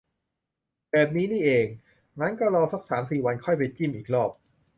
[0.91, 1.65] แบบนี้นี่เอง
[2.19, 4.31] งั้นก็รอซักสามสี่วันค่อยไปจิ้มอีกรอบ